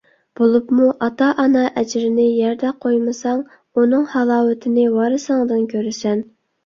[0.37, 3.43] بولۇپمۇ ئاتا-ئانا ئەجرىنى يەردە قويمىساڭ،
[3.81, 6.27] ئۇنىڭ ھالاۋىتىنى ۋارىسىڭدىن كۆرىسەن.